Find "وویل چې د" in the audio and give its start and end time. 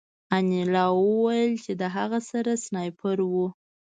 1.03-1.83